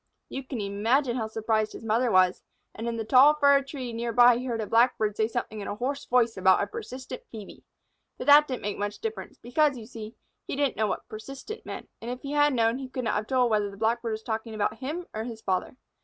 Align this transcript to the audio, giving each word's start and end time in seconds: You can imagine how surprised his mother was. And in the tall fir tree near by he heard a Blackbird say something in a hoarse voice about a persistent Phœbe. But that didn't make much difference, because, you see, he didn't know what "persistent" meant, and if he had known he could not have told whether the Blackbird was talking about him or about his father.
You 0.29 0.41
can 0.41 0.59
imagine 0.59 1.15
how 1.15 1.27
surprised 1.27 1.73
his 1.73 1.85
mother 1.85 2.09
was. 2.09 2.41
And 2.73 2.87
in 2.87 2.97
the 2.97 3.03
tall 3.05 3.35
fir 3.35 3.61
tree 3.61 3.93
near 3.93 4.11
by 4.11 4.35
he 4.39 4.45
heard 4.45 4.59
a 4.59 4.65
Blackbird 4.65 5.15
say 5.15 5.27
something 5.27 5.59
in 5.59 5.67
a 5.67 5.75
hoarse 5.75 6.05
voice 6.05 6.35
about 6.37 6.59
a 6.59 6.65
persistent 6.65 7.21
Phœbe. 7.31 7.61
But 8.17 8.25
that 8.25 8.47
didn't 8.47 8.63
make 8.63 8.79
much 8.79 8.97
difference, 8.97 9.37
because, 9.37 9.77
you 9.77 9.85
see, 9.85 10.15
he 10.47 10.55
didn't 10.55 10.75
know 10.75 10.87
what 10.87 11.07
"persistent" 11.07 11.67
meant, 11.67 11.87
and 12.01 12.09
if 12.09 12.23
he 12.23 12.31
had 12.31 12.51
known 12.55 12.79
he 12.79 12.89
could 12.89 13.03
not 13.03 13.13
have 13.13 13.27
told 13.27 13.51
whether 13.51 13.69
the 13.69 13.77
Blackbird 13.77 14.13
was 14.13 14.23
talking 14.23 14.55
about 14.55 14.79
him 14.79 15.01
or 15.13 15.21
about 15.21 15.29
his 15.29 15.41
father. 15.43 15.75